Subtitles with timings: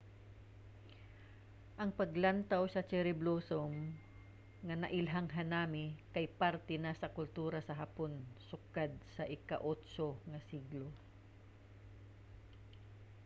[1.81, 3.71] ang paglantaw sa cherry blossom
[4.65, 5.85] nga nailhang hanami
[6.15, 8.13] kay parte na sa kultura sa hapon
[8.49, 9.81] sukad sa ika-8
[10.29, 10.87] nga siglo